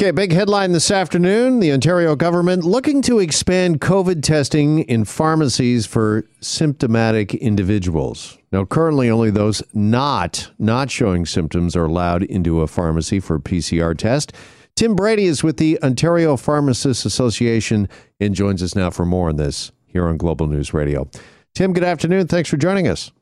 Okay, 0.00 0.12
big 0.12 0.32
headline 0.32 0.72
this 0.72 0.90
afternoon. 0.90 1.60
The 1.60 1.72
Ontario 1.72 2.16
government 2.16 2.64
looking 2.64 3.02
to 3.02 3.18
expand 3.18 3.82
COVID 3.82 4.22
testing 4.22 4.78
in 4.84 5.04
pharmacies 5.04 5.84
for 5.84 6.26
symptomatic 6.40 7.34
individuals. 7.34 8.38
Now, 8.50 8.64
currently 8.64 9.10
only 9.10 9.30
those 9.30 9.62
not 9.74 10.50
not 10.58 10.90
showing 10.90 11.26
symptoms 11.26 11.76
are 11.76 11.84
allowed 11.84 12.22
into 12.22 12.62
a 12.62 12.66
pharmacy 12.66 13.20
for 13.20 13.36
a 13.36 13.40
PCR 13.40 13.94
test. 13.94 14.32
Tim 14.74 14.96
Brady 14.96 15.26
is 15.26 15.44
with 15.44 15.58
the 15.58 15.78
Ontario 15.82 16.38
Pharmacists 16.38 17.04
Association 17.04 17.86
and 18.18 18.34
joins 18.34 18.62
us 18.62 18.74
now 18.74 18.88
for 18.88 19.04
more 19.04 19.28
on 19.28 19.36
this 19.36 19.70
here 19.84 20.08
on 20.08 20.16
Global 20.16 20.46
News 20.46 20.72
Radio. 20.72 21.10
Tim, 21.54 21.74
good 21.74 21.84
afternoon. 21.84 22.26
Thanks 22.26 22.48
for 22.48 22.56
joining 22.56 22.88
us. 22.88 23.12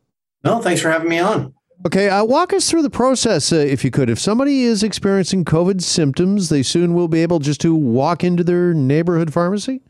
No, 0.44 0.62
thanks 0.62 0.80
for 0.80 0.90
having 0.90 1.08
me 1.08 1.18
on. 1.18 1.54
Okay, 1.86 2.08
uh, 2.08 2.24
walk 2.24 2.52
us 2.52 2.68
through 2.68 2.82
the 2.82 2.90
process, 2.90 3.52
uh, 3.52 3.56
if 3.56 3.84
you 3.84 3.90
could. 3.92 4.10
If 4.10 4.18
somebody 4.18 4.62
is 4.62 4.82
experiencing 4.82 5.44
COVID 5.44 5.80
symptoms, 5.80 6.48
they 6.48 6.62
soon 6.62 6.92
will 6.92 7.06
be 7.06 7.22
able 7.22 7.38
just 7.38 7.60
to 7.60 7.72
walk 7.72 8.24
into 8.24 8.42
their 8.42 8.74
neighborhood 8.74 9.32
pharmacy? 9.32 9.82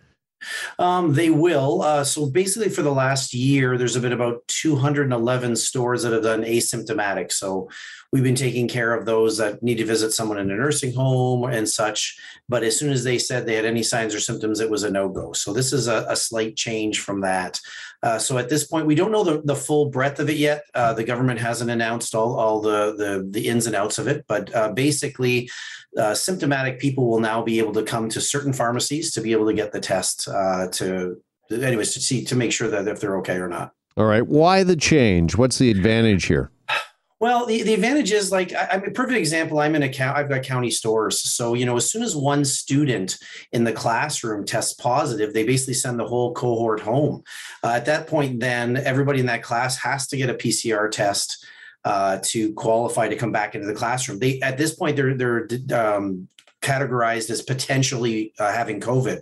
Um, 0.79 1.15
they 1.15 1.31
will. 1.31 1.83
Uh, 1.83 2.05
so 2.05 2.27
basically, 2.27 2.69
for 2.69 2.83
the 2.83 2.93
last 2.93 3.33
year, 3.35 3.77
there's 3.77 3.99
been 3.99 4.13
about 4.13 4.47
211 4.49 5.57
stores 5.57 6.03
that 6.03 6.13
have 6.13 6.23
done 6.23 6.45
asymptomatic. 6.45 7.33
So 7.33 7.69
we've 8.13 8.23
been 8.23 8.35
taking 8.35 8.69
care 8.69 8.95
of 8.95 9.05
those 9.05 9.39
that 9.39 9.63
need 9.63 9.79
to 9.79 9.85
visit 9.85 10.13
someone 10.13 10.39
in 10.39 10.51
a 10.51 10.55
nursing 10.55 10.95
home 10.95 11.45
and 11.45 11.69
such. 11.69 12.19
But 12.49 12.63
as 12.63 12.79
soon 12.79 12.93
as 12.93 13.03
they 13.03 13.19
said 13.19 13.47
they 13.47 13.55
had 13.55 13.65
any 13.65 13.83
signs 13.83 14.15
or 14.15 14.21
symptoms, 14.21 14.61
it 14.61 14.71
was 14.71 14.85
a 14.85 14.91
no 14.91 15.09
go. 15.09 15.33
So 15.33 15.53
this 15.53 15.73
is 15.73 15.89
a, 15.89 16.07
a 16.09 16.17
slight 16.17 16.55
change 16.55 17.01
from 17.01 17.23
that. 17.23 17.61
Uh, 18.03 18.19
so 18.19 18.39
at 18.39 18.49
this 18.49 18.67
point, 18.67 18.87
we 18.87 18.95
don't 18.95 19.11
know 19.11 19.25
the, 19.25 19.43
the 19.45 19.57
full 19.57 19.91
breadth 19.91 20.21
of 20.21 20.31
it 20.31 20.37
yet. 20.37 20.63
Uh, 20.75 20.93
the 20.93 21.05
government 21.05 21.41
hasn't 21.41 21.71
announced 21.71 22.15
all, 22.15 22.39
all 22.39 22.61
the, 22.61 22.95
the, 22.97 23.29
the 23.31 23.49
ins 23.49 23.67
and 23.67 23.75
outs 23.75 23.99
of 23.99 24.07
it, 24.07 24.25
but 24.29 24.55
uh, 24.55 24.73
basically, 24.73 25.51
uh, 25.97 26.15
symptomatic 26.15 26.79
people 26.79 27.09
will 27.09 27.21
now 27.21 27.43
be 27.43 27.59
able 27.59 27.73
to 27.73 27.83
come 27.83 28.09
to 28.09 28.21
certain 28.21 28.53
pharmacies 28.53 29.13
to 29.13 29.21
be 29.21 29.33
able 29.33 29.47
to 29.47 29.55
get 29.55 29.73
the 29.73 29.81
test 29.81 30.29
uh, 30.29 30.69
to, 30.69 31.21
anyways, 31.51 31.93
to 31.95 32.01
see 32.01 32.25
to 32.25 32.37
make 32.37 32.53
sure 32.53 32.69
that 32.69 32.87
if 32.87 33.01
they're 33.01 33.19
okay 33.19 33.37
or 33.37 33.49
not. 33.49 33.73
All 33.97 34.05
right. 34.05 34.25
Why 34.27 34.63
the 34.63 34.77
change? 34.77 35.37
What's 35.37 35.59
the 35.59 35.71
advantage 35.71 36.27
here? 36.27 36.53
Well, 37.21 37.47
the, 37.47 37.63
the 37.63 37.75
advantage 37.75 38.13
is 38.13 38.31
like 38.31 38.53
I, 38.53 38.77
am 38.77 38.85
a 38.85 38.91
perfect 38.93 39.19
example. 39.19 39.59
I'm 39.59 39.75
in 39.75 39.83
a 39.83 39.89
count. 39.89 40.17
I've 40.17 40.29
got 40.29 40.45
county 40.45 40.71
stores, 40.71 41.21
so 41.21 41.55
you 41.55 41.67
know, 41.67 41.77
as 41.77 41.91
soon 41.91 42.05
as 42.05 42.15
one 42.15 42.45
student 42.45 43.19
in 43.51 43.65
the 43.65 43.73
classroom 43.73 44.47
tests 44.47 44.75
positive, 44.75 45.35
they 45.35 45.45
basically 45.45 45.75
send 45.75 45.99
the 45.99 46.07
whole 46.07 46.33
cohort 46.33 46.81
home. 46.81 47.25
Uh, 47.65 47.73
at 47.75 47.87
that 47.87 48.07
point, 48.07 48.39
then 48.39 48.77
everybody 48.77 49.19
in 49.19 49.27
that 49.27 49.43
class 49.43 49.77
has 49.79 50.07
to 50.09 50.17
get 50.17 50.31
a 50.31 50.35
PCR 50.35 50.89
test 50.91 51.45
uh, 51.85 52.19
to 52.23 52.53
qualify 52.55 53.09
to 53.09 53.17
come 53.17 53.33
back 53.33 53.57
into 53.57 53.67
the 53.67 53.75
classroom. 53.75 54.21
They 54.21 54.41
at 54.41 54.57
this 54.57 54.75
point 54.75 54.97
they're 54.97 55.17
they're 55.17 55.49
um, 55.75 56.29
categorized 56.69 57.31
as 57.31 57.43
potentially 57.43 58.33
uh, 58.39 58.53
having 58.53 58.81
COVID. 58.81 59.21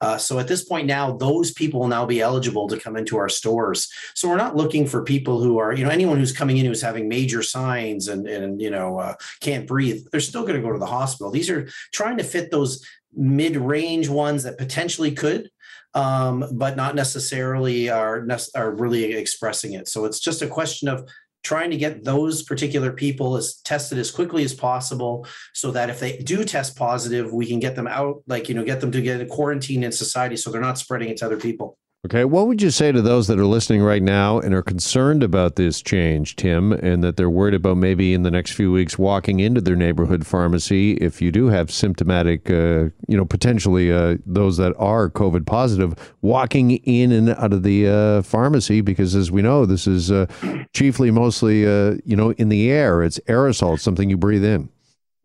Uh, 0.00 0.18
so 0.18 0.38
at 0.38 0.48
this 0.48 0.64
point 0.64 0.86
now, 0.86 1.16
those 1.16 1.52
people 1.52 1.80
will 1.80 1.94
now 1.98 2.06
be 2.06 2.20
eligible 2.20 2.66
to 2.68 2.78
come 2.84 2.96
into 2.96 3.16
our 3.16 3.28
stores. 3.28 3.80
So 4.14 4.28
we're 4.28 4.44
not 4.44 4.56
looking 4.56 4.86
for 4.86 5.02
people 5.14 5.36
who 5.42 5.58
are, 5.58 5.72
you 5.72 5.84
know, 5.84 5.90
anyone 5.90 6.18
who's 6.18 6.36
coming 6.40 6.56
in 6.58 6.66
who's 6.66 6.82
having 6.90 7.08
major 7.08 7.42
signs 7.42 8.08
and, 8.08 8.26
and 8.26 8.60
you 8.60 8.70
know, 8.70 8.98
uh, 8.98 9.14
can't 9.40 9.66
breathe. 9.66 10.00
They're 10.10 10.20
still 10.20 10.42
going 10.42 10.56
to 10.60 10.66
go 10.66 10.72
to 10.72 10.78
the 10.78 10.94
hospital. 10.98 11.30
These 11.30 11.50
are 11.50 11.68
trying 11.92 12.18
to 12.18 12.24
fit 12.24 12.50
those 12.50 12.84
mid-range 13.14 14.08
ones 14.08 14.42
that 14.42 14.58
potentially 14.58 15.12
could 15.12 15.50
um, 15.94 16.44
but 16.52 16.76
not 16.76 16.94
necessarily 16.94 17.88
are 17.88 18.26
are 18.54 18.70
really 18.72 19.14
expressing 19.14 19.72
it. 19.72 19.88
So 19.88 20.04
it's 20.04 20.20
just 20.20 20.42
a 20.42 20.46
question 20.46 20.88
of 20.88 21.08
trying 21.42 21.70
to 21.70 21.76
get 21.76 22.04
those 22.04 22.42
particular 22.42 22.92
people 22.92 23.36
as 23.36 23.60
tested 23.62 23.98
as 23.98 24.10
quickly 24.10 24.44
as 24.44 24.54
possible 24.54 25.26
so 25.54 25.70
that 25.70 25.90
if 25.90 26.00
they 26.00 26.18
do 26.18 26.44
test 26.44 26.76
positive 26.76 27.32
we 27.32 27.46
can 27.46 27.58
get 27.58 27.76
them 27.76 27.86
out 27.86 28.22
like 28.26 28.48
you 28.48 28.54
know 28.54 28.64
get 28.64 28.80
them 28.80 28.92
to 28.92 29.00
get 29.00 29.20
a 29.20 29.26
quarantine 29.26 29.82
in 29.84 29.92
society 29.92 30.36
so 30.36 30.50
they're 30.50 30.60
not 30.60 30.78
spreading 30.78 31.08
it 31.08 31.16
to 31.16 31.26
other 31.26 31.36
people 31.36 31.78
Okay, 32.06 32.24
what 32.24 32.46
would 32.46 32.62
you 32.62 32.70
say 32.70 32.92
to 32.92 33.02
those 33.02 33.26
that 33.26 33.40
are 33.40 33.44
listening 33.44 33.82
right 33.82 34.02
now 34.02 34.38
and 34.38 34.54
are 34.54 34.62
concerned 34.62 35.24
about 35.24 35.56
this 35.56 35.82
change, 35.82 36.36
Tim, 36.36 36.70
and 36.72 37.02
that 37.02 37.16
they're 37.16 37.28
worried 37.28 37.54
about 37.54 37.76
maybe 37.76 38.14
in 38.14 38.22
the 38.22 38.30
next 38.30 38.52
few 38.52 38.70
weeks 38.70 38.96
walking 38.96 39.40
into 39.40 39.60
their 39.60 39.74
neighborhood 39.74 40.24
pharmacy 40.24 40.92
if 40.98 41.20
you 41.20 41.32
do 41.32 41.48
have 41.48 41.72
symptomatic, 41.72 42.48
uh, 42.50 42.90
you 43.08 43.16
know, 43.16 43.24
potentially 43.24 43.92
uh, 43.92 44.16
those 44.24 44.58
that 44.58 44.74
are 44.78 45.10
COVID 45.10 45.44
positive, 45.44 46.14
walking 46.22 46.76
in 46.84 47.10
and 47.10 47.30
out 47.30 47.52
of 47.52 47.64
the 47.64 47.88
uh, 47.88 48.22
pharmacy 48.22 48.80
because, 48.80 49.16
as 49.16 49.32
we 49.32 49.42
know, 49.42 49.66
this 49.66 49.88
is 49.88 50.12
uh, 50.12 50.26
chiefly 50.72 51.10
mostly, 51.10 51.66
uh, 51.66 51.96
you 52.04 52.14
know, 52.14 52.30
in 52.34 52.48
the 52.48 52.70
air. 52.70 53.02
It's 53.02 53.18
aerosol, 53.26 53.74
it's 53.74 53.82
something 53.82 54.08
you 54.08 54.16
breathe 54.16 54.44
in. 54.44 54.68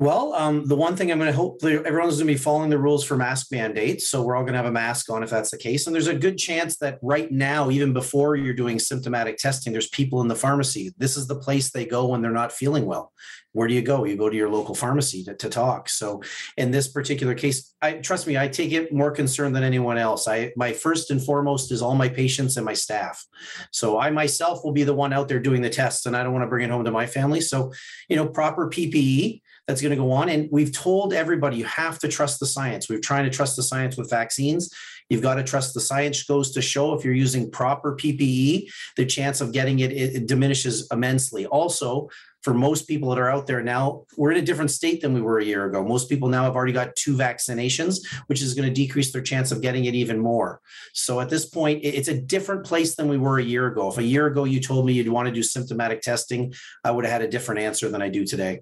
Well, 0.03 0.33
um, 0.33 0.65
the 0.65 0.75
one 0.75 0.97
thing 0.97 1.13
I'm 1.13 1.17
going 1.17 1.31
to 1.31 1.37
hope 1.37 1.63
everyone's 1.63 2.17
going 2.17 2.27
to 2.27 2.33
be 2.33 2.37
following 2.37 2.69
the 2.69 2.77
rules 2.77 3.05
for 3.05 3.15
mask 3.15 3.53
mandates. 3.53 4.09
So 4.09 4.21
we're 4.21 4.35
all 4.35 4.43
going 4.43 4.51
to 4.51 4.57
have 4.57 4.65
a 4.65 4.71
mask 4.71 5.09
on 5.09 5.23
if 5.23 5.29
that's 5.29 5.49
the 5.49 5.57
case. 5.57 5.87
And 5.87 5.95
there's 5.95 6.07
a 6.07 6.13
good 6.13 6.37
chance 6.37 6.75
that 6.79 6.99
right 7.01 7.31
now, 7.31 7.69
even 7.69 7.93
before 7.93 8.35
you're 8.35 8.53
doing 8.53 8.79
symptomatic 8.79 9.37
testing, 9.37 9.71
there's 9.71 9.87
people 9.87 10.19
in 10.19 10.27
the 10.27 10.35
pharmacy. 10.35 10.93
This 10.97 11.15
is 11.15 11.27
the 11.27 11.39
place 11.39 11.71
they 11.71 11.85
go 11.85 12.07
when 12.07 12.21
they're 12.21 12.31
not 12.31 12.51
feeling 12.51 12.85
well. 12.85 13.13
Where 13.53 13.67
do 13.67 13.73
you 13.73 13.81
go? 13.81 14.03
You 14.03 14.17
go 14.17 14.29
to 14.29 14.35
your 14.35 14.49
local 14.49 14.75
pharmacy 14.75 15.23
to, 15.23 15.35
to 15.35 15.47
talk. 15.47 15.87
So 15.87 16.21
in 16.57 16.71
this 16.71 16.89
particular 16.89 17.33
case, 17.33 17.73
I 17.81 17.93
trust 17.93 18.27
me, 18.27 18.37
I 18.37 18.49
take 18.49 18.73
it 18.73 18.91
more 18.91 19.11
concerned 19.11 19.55
than 19.55 19.63
anyone 19.63 19.97
else. 19.97 20.27
I 20.27 20.51
my 20.57 20.73
first 20.73 21.11
and 21.11 21.23
foremost 21.23 21.71
is 21.71 21.81
all 21.81 21.95
my 21.95 22.09
patients 22.09 22.57
and 22.57 22.65
my 22.65 22.73
staff. 22.73 23.23
So 23.71 23.99
I 23.99 24.09
myself 24.09 24.65
will 24.65 24.73
be 24.73 24.83
the 24.83 24.93
one 24.93 25.13
out 25.13 25.29
there 25.29 25.39
doing 25.39 25.61
the 25.61 25.69
tests, 25.69 26.07
and 26.07 26.17
I 26.17 26.23
don't 26.23 26.33
want 26.33 26.43
to 26.43 26.49
bring 26.49 26.65
it 26.65 26.71
home 26.71 26.83
to 26.83 26.91
my 26.91 27.05
family. 27.05 27.39
So, 27.39 27.71
you 28.09 28.15
know, 28.15 28.27
proper 28.27 28.69
PPE 28.69 29.42
that's 29.68 29.81
going 29.81 29.91
to 29.91 29.97
go 29.97 30.12
on. 30.12 30.29
And 30.29 30.50
we've 30.51 30.72
told 30.72 31.13
everybody 31.13 31.57
you 31.57 31.66
have 31.66 32.00
to 32.00 32.07
trust 32.07 32.40
the 32.40 32.46
science. 32.46 32.90
We're 32.90 33.00
trying 33.00 33.25
to 33.25 33.29
trust 33.29 33.56
the 33.56 33.63
science 33.63 33.97
with 33.97 34.09
vaccines. 34.09 34.69
You've 35.09 35.22
got 35.22 35.35
to 35.35 35.44
trust 35.44 35.74
the 35.74 35.81
science 35.81 36.24
goes 36.24 36.51
to 36.51 36.62
show 36.62 36.94
if 36.94 37.06
you're 37.06 37.13
using 37.13 37.51
proper 37.51 37.96
PPE, 37.96 38.69
the 38.97 39.06
chance 39.06 39.41
of 39.41 39.51
getting 39.51 39.79
it, 39.79 39.91
it, 39.91 40.16
it 40.16 40.28
diminishes 40.28 40.88
immensely. 40.91 41.46
Also, 41.46 42.09
for 42.41 42.53
most 42.53 42.88
people 42.90 43.09
that 43.09 43.19
are 43.19 43.29
out 43.29 43.47
there 43.47 43.63
now, 43.63 44.03
we're 44.18 44.31
in 44.31 44.38
a 44.38 44.41
different 44.41 44.69
state 44.69 45.01
than 45.01 45.13
we 45.13 45.22
were 45.22 45.40
a 45.40 45.46
year 45.46 45.66
ago. 45.66 45.81
Most 45.81 46.09
people 46.09 46.28
now 46.28 46.44
have 46.44 46.56
already 46.56 46.74
got 46.74 46.95
two 46.97 47.16
vaccinations, 47.16 48.06
which 48.28 48.41
is 48.41 48.53
going 48.53 48.68
to 48.68 48.74
decrease 48.74 49.13
their 49.13 49.22
chance 49.22 49.53
of 49.53 49.62
getting 49.62 49.85
it 49.85 49.95
even 49.95 50.19
more. 50.19 50.59
So 50.91 51.22
at 51.22 51.30
this 51.30 51.45
point, 51.45 51.81
it's 51.84 52.09
a 52.09 52.19
different 52.19 52.66
place 52.66 52.95
than 52.95 53.07
we 53.07 53.18
were 53.18 53.40
a 53.40 53.44
year 53.44 53.68
ago. 53.68 53.90
If 53.90 53.97
a 53.97 54.03
year 54.03 54.28
ago 54.28 54.44
you 54.44 54.59
told 54.59 54.85
me 54.85 54.94
you'd 54.94 55.07
want 55.07 55.28
to 55.28 55.34
do 55.34 55.41
symptomatic 55.41 56.01
testing, 56.01 56.53
I 56.84 56.91
would 56.91 57.06
have 57.06 57.13
had 57.13 57.22
a 57.22 57.31
different 57.31 57.62
answer 57.62 57.88
than 57.88 58.01
I 58.01 58.09
do 58.09 58.25
today. 58.25 58.62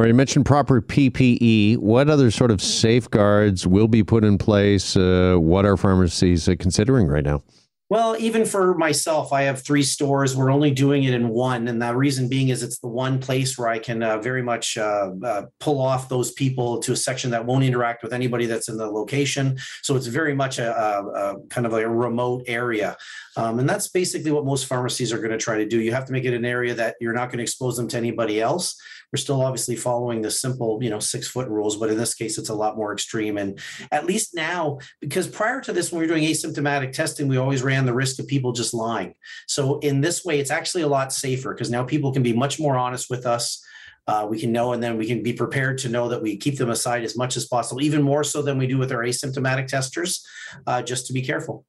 Right, 0.00 0.08
you 0.08 0.14
mentioned 0.14 0.46
proper 0.46 0.80
PPE. 0.80 1.76
What 1.76 2.08
other 2.08 2.30
sort 2.30 2.50
of 2.50 2.62
safeguards 2.62 3.66
will 3.66 3.86
be 3.86 4.02
put 4.02 4.24
in 4.24 4.38
place? 4.38 4.96
Uh, 4.96 5.36
what 5.38 5.66
are 5.66 5.76
pharmacies 5.76 6.48
uh, 6.48 6.54
considering 6.58 7.06
right 7.06 7.22
now? 7.22 7.42
Well, 7.90 8.14
even 8.20 8.44
for 8.44 8.76
myself, 8.76 9.32
I 9.32 9.42
have 9.42 9.64
three 9.64 9.82
stores. 9.82 10.36
We're 10.36 10.52
only 10.52 10.70
doing 10.70 11.02
it 11.02 11.12
in 11.12 11.28
one. 11.28 11.66
And 11.66 11.82
the 11.82 11.96
reason 11.96 12.28
being 12.28 12.50
is 12.50 12.62
it's 12.62 12.78
the 12.78 12.86
one 12.86 13.18
place 13.18 13.58
where 13.58 13.66
I 13.66 13.80
can 13.80 14.00
uh, 14.00 14.18
very 14.18 14.42
much 14.42 14.78
uh, 14.78 15.10
uh, 15.24 15.42
pull 15.58 15.82
off 15.82 16.08
those 16.08 16.30
people 16.30 16.78
to 16.78 16.92
a 16.92 16.96
section 16.96 17.32
that 17.32 17.44
won't 17.44 17.64
interact 17.64 18.04
with 18.04 18.12
anybody 18.12 18.46
that's 18.46 18.68
in 18.68 18.76
the 18.76 18.86
location. 18.86 19.58
So 19.82 19.96
it's 19.96 20.06
very 20.06 20.36
much 20.36 20.60
a, 20.60 20.72
a, 20.72 21.06
a 21.08 21.40
kind 21.48 21.66
of 21.66 21.72
a 21.72 21.88
remote 21.88 22.44
area. 22.46 22.96
Um, 23.36 23.58
and 23.58 23.68
that's 23.68 23.88
basically 23.88 24.30
what 24.30 24.44
most 24.44 24.66
pharmacies 24.66 25.12
are 25.12 25.18
going 25.18 25.32
to 25.32 25.38
try 25.38 25.58
to 25.58 25.66
do. 25.66 25.80
You 25.80 25.92
have 25.92 26.04
to 26.06 26.12
make 26.12 26.24
it 26.24 26.34
an 26.34 26.44
area 26.44 26.74
that 26.74 26.94
you're 27.00 27.12
not 27.12 27.26
going 27.26 27.38
to 27.38 27.42
expose 27.42 27.76
them 27.76 27.88
to 27.88 27.96
anybody 27.96 28.40
else. 28.40 28.80
We're 29.12 29.18
still 29.18 29.42
obviously 29.42 29.74
following 29.74 30.22
the 30.22 30.30
simple, 30.30 30.78
you 30.80 30.90
know, 30.90 31.00
six 31.00 31.26
foot 31.26 31.48
rules, 31.48 31.76
but 31.76 31.90
in 31.90 31.98
this 31.98 32.14
case, 32.14 32.38
it's 32.38 32.48
a 32.48 32.54
lot 32.54 32.76
more 32.76 32.92
extreme. 32.92 33.38
And 33.38 33.58
at 33.90 34.06
least 34.06 34.34
now, 34.34 34.78
because 35.00 35.26
prior 35.26 35.60
to 35.62 35.72
this, 35.72 35.90
when 35.90 36.00
we 36.00 36.06
were 36.06 36.14
doing 36.14 36.28
asymptomatic 36.28 36.92
testing, 36.92 37.26
we 37.26 37.36
always 37.36 37.62
ran 37.62 37.79
the 37.86 37.94
risk 37.94 38.18
of 38.18 38.26
people 38.26 38.52
just 38.52 38.74
lying. 38.74 39.14
So 39.48 39.78
in 39.80 40.00
this 40.00 40.24
way, 40.24 40.40
it's 40.40 40.50
actually 40.50 40.82
a 40.82 40.88
lot 40.88 41.12
safer 41.12 41.52
because 41.54 41.70
now 41.70 41.84
people 41.84 42.12
can 42.12 42.22
be 42.22 42.32
much 42.32 42.58
more 42.58 42.76
honest 42.76 43.10
with 43.10 43.26
us. 43.26 43.62
Uh, 44.06 44.26
we 44.28 44.40
can 44.40 44.50
know 44.50 44.72
and 44.72 44.82
then 44.82 44.96
we 44.96 45.06
can 45.06 45.22
be 45.22 45.32
prepared 45.32 45.78
to 45.78 45.88
know 45.88 46.08
that 46.08 46.22
we 46.22 46.36
keep 46.36 46.58
them 46.58 46.70
aside 46.70 47.04
as 47.04 47.16
much 47.16 47.36
as 47.36 47.46
possible, 47.46 47.82
even 47.82 48.02
more 48.02 48.24
so 48.24 48.42
than 48.42 48.58
we 48.58 48.66
do 48.66 48.78
with 48.78 48.90
our 48.90 49.04
asymptomatic 49.04 49.66
testers, 49.66 50.26
uh, 50.66 50.82
just 50.82 51.06
to 51.06 51.12
be 51.12 51.22
careful. 51.22 51.64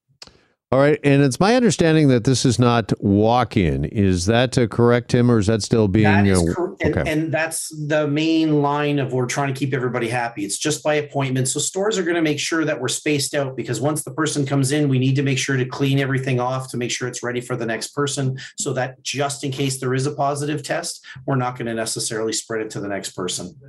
All 0.73 0.79
right, 0.79 0.97
and 1.03 1.21
it's 1.21 1.37
my 1.37 1.55
understanding 1.55 2.07
that 2.07 2.23
this 2.23 2.45
is 2.45 2.57
not 2.57 2.93
walk-in. 3.01 3.83
Is 3.83 4.25
that 4.27 4.53
to 4.53 4.69
correct, 4.69 5.09
Tim, 5.09 5.29
or 5.29 5.37
is 5.37 5.47
that 5.47 5.61
still 5.61 5.89
being? 5.89 6.05
That 6.05 6.25
is 6.25 6.39
uh, 6.39 6.53
correct, 6.53 6.81
and, 6.81 7.07
and 7.09 7.31
that's 7.31 7.67
the 7.87 8.07
main 8.07 8.61
line 8.61 8.97
of 8.97 9.11
we're 9.11 9.25
trying 9.25 9.53
to 9.53 9.59
keep 9.59 9.73
everybody 9.73 10.07
happy. 10.07 10.45
It's 10.45 10.57
just 10.57 10.81
by 10.81 10.93
appointment. 10.93 11.49
So 11.49 11.59
stores 11.59 11.97
are 11.97 12.03
going 12.03 12.15
to 12.15 12.21
make 12.21 12.39
sure 12.39 12.63
that 12.63 12.79
we're 12.79 12.87
spaced 12.87 13.35
out 13.35 13.57
because 13.57 13.81
once 13.81 14.05
the 14.05 14.11
person 14.11 14.45
comes 14.45 14.71
in, 14.71 14.87
we 14.87 14.97
need 14.97 15.17
to 15.17 15.23
make 15.23 15.37
sure 15.37 15.57
to 15.57 15.65
clean 15.65 15.99
everything 15.99 16.39
off 16.39 16.71
to 16.71 16.77
make 16.77 16.91
sure 16.91 17.09
it's 17.09 17.21
ready 17.21 17.41
for 17.41 17.57
the 17.57 17.65
next 17.65 17.89
person, 17.89 18.39
so 18.57 18.71
that 18.71 19.03
just 19.03 19.43
in 19.43 19.51
case 19.51 19.77
there 19.81 19.93
is 19.93 20.05
a 20.05 20.15
positive 20.15 20.63
test, 20.63 21.05
we're 21.27 21.35
not 21.35 21.57
going 21.57 21.65
to 21.65 21.73
necessarily 21.73 22.31
spread 22.31 22.61
it 22.61 22.69
to 22.69 22.79
the 22.79 22.87
next 22.87 23.11
person. 23.11 23.59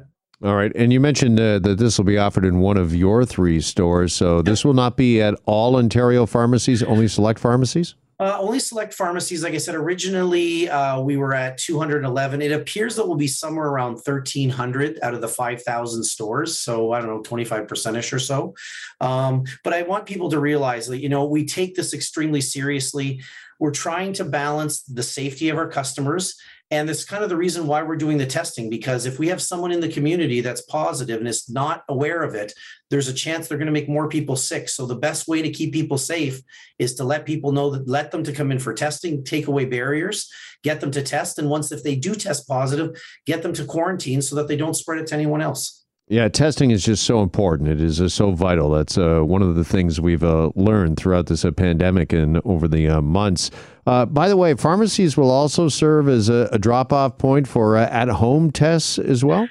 All 0.43 0.57
right. 0.57 0.73
And 0.75 0.93
you 0.93 0.99
mentioned 0.99 1.39
uh, 1.39 1.61
that 1.61 1.79
this 1.79 1.99
will 1.99 2.05
be 2.05 2.19
offered 2.19 2.45
in 2.45 2.59
one 2.59 2.77
of 2.77 2.95
your 2.95 3.25
three 3.25 3.61
stores. 3.61 4.13
So 4.13 4.43
this 4.43 4.65
will 4.65 4.75
not 4.75 4.97
be 4.97 5.23
at 5.23 5.39
all 5.47 5.77
Ontario 5.77 6.27
pharmacies, 6.27 6.83
only 6.83 7.07
select 7.07 7.39
pharmacies? 7.39 7.95
Uh, 8.19 8.39
only 8.41 8.59
select 8.59 8.93
pharmacies. 8.93 9.43
Like 9.43 9.55
I 9.55 9.59
said, 9.59 9.75
originally 9.75 10.69
uh, 10.69 11.01
we 11.01 11.17
were 11.17 11.35
at 11.35 11.59
211. 11.59 12.43
It 12.43 12.53
appears 12.53 12.97
that 12.97 13.07
we'll 13.07 13.17
be 13.17 13.29
somewhere 13.29 13.69
around 13.69 13.95
1,300 13.95 14.99
out 15.03 15.15
of 15.15 15.21
the 15.21 15.29
5,000 15.29 16.05
stores. 16.05 16.59
So 16.59 16.93
I 16.93 17.01
don't 17.01 17.09
know, 17.09 17.23
25% 17.23 17.97
ish 17.97 18.13
or 18.13 18.19
so. 18.19 18.55
Um, 19.01 19.45
but 19.63 19.73
I 19.73 19.83
want 19.83 20.07
people 20.07 20.29
to 20.31 20.41
realize 20.41 20.89
that, 20.89 21.01
you 21.01 21.09
know, 21.09 21.25
we 21.25 21.47
take 21.47 21.75
this 21.77 21.95
extremely 21.95 22.41
seriously. 22.41 23.23
We're 23.59 23.71
trying 23.71 24.13
to 24.15 24.25
balance 24.25 24.83
the 24.83 25.03
safety 25.05 25.49
of 25.49 25.57
our 25.57 25.69
customers 25.69 26.37
and 26.73 26.89
that's 26.89 27.05
kind 27.05 27.23
of 27.23 27.29
the 27.29 27.37
reason 27.37 27.67
why 27.67 27.83
we're 27.83 27.97
doing 27.97 28.17
the 28.17 28.25
testing 28.25 28.71
because 28.71 29.05
if 29.05 29.19
we 29.19 29.29
have 29.29 29.43
someone 29.43 29.73
in 29.73 29.81
the 29.81 29.93
community 29.93 30.41
that's 30.41 30.63
positive 30.63 31.19
and 31.19 31.29
is 31.29 31.51
not 31.51 31.85
aware 31.91 32.23
of 32.23 32.35
it, 32.35 32.55
there's 32.89 33.09
a 33.09 33.13
chance 33.13 33.47
they're 33.47 33.59
going 33.59 33.67
to 33.67 33.73
make 33.73 33.91
more 33.91 34.09
people 34.09 34.37
sick. 34.37 34.71
So 34.71 34.87
the 34.87 34.97
best 34.97 35.29
way 35.29 35.43
to 35.43 35.51
keep 35.51 35.75
people 35.75 35.99
safe 35.99 36.41
is 36.79 36.95
to 36.95 37.05
let 37.05 37.27
people 37.27 37.53
know 37.53 37.69
that 37.73 37.87
let 37.87 38.11
them 38.11 38.25
to 38.25 38.33
come 38.33 38.51
in 38.51 38.59
for 38.59 38.73
testing, 38.73 39.23
take 39.23 39.49
away 39.49 39.67
barriers, 39.67 40.31
get 40.63 40.81
them 40.81 40.91
to 40.93 41.03
test. 41.03 41.39
And 41.39 41.51
once 41.51 41.73
if 41.73 41.83
they 41.83 41.95
do 41.95 42.15
test 42.15 42.49
positive, 42.49 42.99
get 43.27 43.43
them 43.43 43.53
to 43.53 43.67
quarantine 43.67 44.23
so 44.23 44.35
that 44.37 44.49
they 44.49 44.57
don't 44.57 44.73
spread 44.73 44.99
it 44.99 45.07
to 45.09 45.15
anyone 45.15 45.43
else. 45.43 45.82
Yeah, 46.13 46.29
testing 46.29 46.73
is 46.73 46.85
just 46.85 47.05
so 47.05 47.23
important. 47.23 47.71
It 47.71 47.81
is 47.81 47.99
uh, 47.99 48.07
so 48.07 48.33
vital. 48.33 48.69
That's 48.69 48.99
uh, 48.99 49.21
one 49.21 49.41
of 49.41 49.55
the 49.55 49.65
things 49.65 49.99
we've 49.99 50.23
uh, 50.23 50.51
learned 50.55 50.99
throughout 50.99 51.25
this 51.25 51.43
uh, 51.43 51.53
pandemic 51.53 52.13
and 52.13 52.39
over 52.45 52.69
the 52.69 52.87
uh, 52.87 53.01
months. 53.01 53.51
Uh, 53.87 54.05
by 54.05 54.29
the 54.29 54.37
way, 54.37 54.53
pharmacies 54.53 55.17
will 55.17 55.31
also 55.31 55.71
serve 55.71 56.11
as 56.11 56.29
a, 56.29 56.51
a 56.53 56.59
drop 56.59 56.93
off 56.93 57.17
point 57.17 57.49
for 57.49 57.79
at 57.79 58.09
home 58.09 58.51
tests 58.51 58.99
as 58.99 59.25
well. 59.25 59.49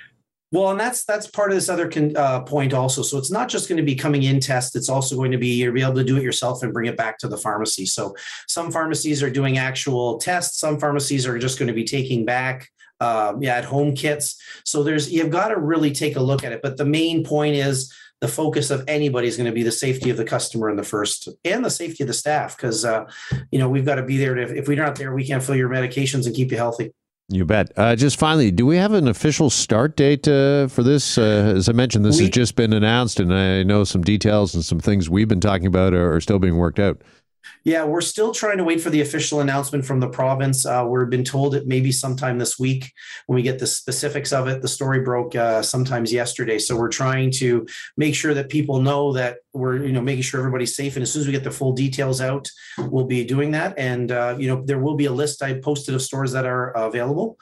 Well, 0.51 0.69
and 0.69 0.79
that's 0.79 1.03
that's 1.03 1.25
part 1.25 1.49
of 1.49 1.57
this 1.57 1.67
other 1.67 1.89
con, 1.89 2.13
point 2.45 2.75
also. 2.75 3.01
So 3.01 3.17
it's 3.17 3.31
not 3.31 3.49
just 3.49 3.67
going 3.67 3.77
to 3.77 3.83
be 3.83 3.95
coming 3.95 4.21
in 4.21 4.39
test; 4.39 4.75
it's 4.75 4.89
also 4.89 5.15
going 5.15 5.31
to 5.31 5.39
be 5.39 5.47
you'll 5.47 5.73
be 5.73 5.81
able 5.81 5.95
to 5.95 6.03
do 6.03 6.17
it 6.17 6.23
yourself 6.23 6.61
and 6.61 6.71
bring 6.71 6.85
it 6.85 6.95
back 6.95 7.17
to 7.19 7.27
the 7.27 7.37
pharmacy. 7.37 7.87
So 7.87 8.15
some 8.47 8.71
pharmacies 8.71 9.23
are 9.23 9.31
doing 9.31 9.57
actual 9.57 10.19
tests. 10.19 10.59
Some 10.59 10.79
pharmacies 10.79 11.25
are 11.25 11.39
just 11.39 11.57
going 11.57 11.69
to 11.69 11.73
be 11.73 11.85
taking 11.85 12.23
back 12.23 12.69
um, 13.01 13.41
yeah, 13.41 13.55
at 13.55 13.65
home 13.65 13.95
kits. 13.95 14.41
So 14.63 14.83
there's 14.83 15.11
you've 15.11 15.31
got 15.31 15.49
to 15.49 15.59
really 15.59 15.91
take 15.91 16.15
a 16.15 16.21
look 16.21 16.43
at 16.43 16.51
it. 16.53 16.61
But 16.61 16.77
the 16.77 16.85
main 16.85 17.25
point 17.25 17.55
is 17.55 17.93
the 18.21 18.27
focus 18.27 18.69
of 18.69 18.83
anybody 18.87 19.27
is 19.27 19.35
going 19.35 19.49
to 19.49 19.51
be 19.51 19.63
the 19.63 19.71
safety 19.71 20.09
of 20.11 20.17
the 20.17 20.23
customer 20.23 20.69
in 20.69 20.77
the 20.77 20.83
first 20.83 21.27
and 21.43 21.65
the 21.65 21.71
safety 21.71 22.03
of 22.03 22.07
the 22.07 22.13
staff 22.13 22.55
because 22.55 22.85
uh, 22.85 23.05
you 23.51 23.59
know 23.59 23.67
we've 23.67 23.85
got 23.85 23.95
to 23.95 24.03
be 24.03 24.17
there 24.17 24.35
to 24.35 24.43
if 24.55 24.67
we're 24.67 24.77
not 24.77 24.95
there 24.95 25.13
we 25.13 25.25
can't 25.25 25.43
fill 25.43 25.55
your 25.55 25.69
medications 25.69 26.27
and 26.27 26.35
keep 26.35 26.51
you 26.51 26.57
healthy 26.57 26.93
you 27.31 27.45
bet. 27.45 27.71
Uh, 27.77 27.95
just 27.95 28.19
finally, 28.19 28.51
do 28.51 28.65
we 28.65 28.75
have 28.75 28.91
an 28.91 29.07
official 29.07 29.49
start 29.49 29.95
date 29.95 30.27
uh, 30.27 30.67
for 30.67 30.83
this? 30.83 31.17
Uh, 31.17 31.53
as 31.55 31.69
I 31.69 31.71
mentioned, 31.71 32.03
this 32.03 32.17
we, 32.17 32.23
has 32.23 32.29
just 32.29 32.55
been 32.55 32.73
announced, 32.73 33.21
and 33.21 33.33
I 33.33 33.63
know 33.63 33.85
some 33.85 34.01
details 34.01 34.53
and 34.53 34.65
some 34.65 34.81
things 34.81 35.09
we've 35.09 35.29
been 35.29 35.39
talking 35.39 35.67
about 35.67 35.93
are, 35.93 36.13
are 36.13 36.19
still 36.19 36.39
being 36.39 36.57
worked 36.57 36.79
out. 36.79 37.01
Yeah, 37.63 37.85
we're 37.85 38.01
still 38.01 38.33
trying 38.33 38.57
to 38.57 38.63
wait 38.63 38.81
for 38.81 38.89
the 38.89 39.01
official 39.01 39.39
announcement 39.39 39.85
from 39.85 39.99
the 39.99 40.09
province. 40.09 40.65
Uh, 40.65 40.85
we've 40.87 41.09
been 41.09 41.23
told 41.23 41.55
it 41.55 41.67
maybe 41.67 41.91
sometime 41.91 42.37
this 42.37 42.57
week 42.57 42.91
when 43.27 43.35
we 43.35 43.41
get 43.41 43.59
the 43.59 43.67
specifics 43.67 44.33
of 44.33 44.47
it. 44.47 44.61
The 44.61 44.67
story 44.67 45.01
broke 45.01 45.35
uh, 45.35 45.61
sometimes 45.61 46.11
yesterday, 46.11 46.57
so 46.57 46.75
we're 46.75 46.89
trying 46.89 47.31
to 47.33 47.67
make 47.97 48.15
sure 48.15 48.33
that 48.33 48.49
people 48.49 48.81
know 48.81 49.13
that 49.13 49.37
we're 49.53 49.83
you 49.83 49.91
know 49.91 50.01
making 50.01 50.23
sure 50.23 50.39
everybody's 50.39 50.75
safe. 50.75 50.95
And 50.95 51.03
as 51.03 51.11
soon 51.11 51.21
as 51.21 51.27
we 51.27 51.33
get 51.33 51.43
the 51.43 51.51
full 51.51 51.73
details 51.73 52.21
out, 52.21 52.49
we'll 52.77 53.05
be 53.05 53.23
doing 53.23 53.51
that. 53.51 53.77
And 53.77 54.11
uh, 54.11 54.35
you 54.39 54.47
know 54.47 54.63
there 54.65 54.79
will 54.79 54.95
be 54.95 55.05
a 55.05 55.11
list 55.11 55.43
I 55.43 55.53
posted 55.59 55.93
of 55.95 56.01
stores 56.01 56.31
that 56.31 56.45
are 56.45 56.71
available 56.71 57.37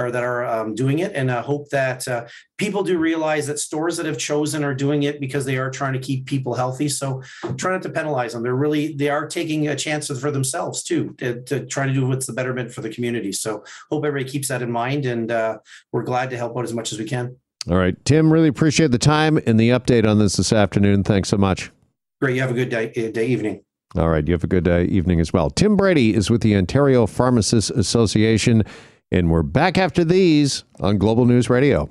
or 0.00 0.10
that 0.10 0.22
are 0.22 0.44
um, 0.46 0.74
doing 0.74 1.00
it. 1.00 1.12
And 1.14 1.30
I 1.30 1.40
hope 1.40 1.68
that 1.70 2.06
uh, 2.08 2.26
people 2.56 2.82
do 2.82 2.98
realize 2.98 3.46
that 3.46 3.58
stores 3.58 3.96
that 3.96 4.06
have 4.06 4.18
chosen 4.18 4.64
are 4.64 4.74
doing 4.74 5.04
it 5.04 5.20
because 5.20 5.44
they 5.44 5.58
are 5.58 5.70
trying 5.70 5.92
to 5.92 5.98
keep 5.98 6.26
people 6.26 6.54
healthy. 6.54 6.88
So 6.88 7.22
try 7.56 7.72
not 7.72 7.82
to 7.82 7.90
penalize 7.90 8.32
them. 8.32 8.42
They're 8.42 8.54
really, 8.54 8.94
they 8.94 9.10
are 9.10 9.26
taking 9.26 9.68
a 9.68 9.76
chance 9.76 10.08
for 10.08 10.30
themselves 10.30 10.82
too, 10.82 11.14
to, 11.18 11.42
to 11.42 11.66
try 11.66 11.86
to 11.86 11.92
do 11.92 12.06
what's 12.06 12.26
the 12.26 12.32
betterment 12.32 12.72
for 12.72 12.80
the 12.80 12.90
community. 12.90 13.32
So 13.32 13.64
hope 13.90 14.04
everybody 14.04 14.30
keeps 14.30 14.48
that 14.48 14.62
in 14.62 14.70
mind. 14.70 15.06
And 15.06 15.30
uh, 15.30 15.58
we're 15.92 16.02
glad 16.04 16.30
to 16.30 16.36
help 16.36 16.56
out 16.56 16.64
as 16.64 16.72
much 16.72 16.92
as 16.92 16.98
we 16.98 17.04
can. 17.04 17.36
All 17.68 17.76
right. 17.76 17.94
Tim, 18.04 18.32
really 18.32 18.48
appreciate 18.48 18.90
the 18.90 18.98
time 18.98 19.38
and 19.46 19.60
the 19.60 19.70
update 19.70 20.08
on 20.08 20.18
this 20.18 20.36
this 20.36 20.52
afternoon. 20.52 21.04
Thanks 21.04 21.28
so 21.28 21.36
much. 21.36 21.70
Great. 22.20 22.34
You 22.34 22.40
have 22.40 22.50
a 22.50 22.54
good 22.54 22.70
day, 22.70 23.10
day 23.10 23.26
evening. 23.26 23.62
All 23.96 24.08
right. 24.08 24.26
You 24.26 24.32
have 24.32 24.44
a 24.44 24.46
good 24.46 24.68
uh, 24.68 24.80
evening 24.80 25.20
as 25.20 25.32
well. 25.32 25.50
Tim 25.50 25.76
Brady 25.76 26.14
is 26.14 26.30
with 26.30 26.40
the 26.42 26.56
Ontario 26.56 27.06
Pharmacists 27.06 27.70
Association. 27.70 28.64
And 29.12 29.28
we're 29.28 29.42
back 29.42 29.76
after 29.76 30.04
these 30.04 30.62
on 30.78 30.98
Global 30.98 31.24
News 31.24 31.50
Radio. 31.50 31.90